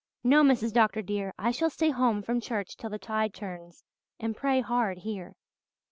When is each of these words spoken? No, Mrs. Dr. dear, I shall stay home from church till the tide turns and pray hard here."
No, 0.23 0.41
Mrs. 0.43 0.73
Dr. 0.73 1.03
dear, 1.03 1.31
I 1.37 1.51
shall 1.51 1.69
stay 1.69 1.91
home 1.91 2.23
from 2.23 2.41
church 2.41 2.75
till 2.75 2.89
the 2.89 2.97
tide 2.97 3.35
turns 3.35 3.83
and 4.19 4.35
pray 4.35 4.59
hard 4.61 4.97
here." 4.97 5.35